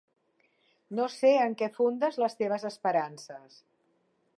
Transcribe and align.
No 0.99 1.05
sé 1.17 1.31
en 1.43 1.55
què 1.61 1.69
fundes 1.77 2.21
les 2.25 2.41
teves 2.43 2.69
esperances. 2.75 3.65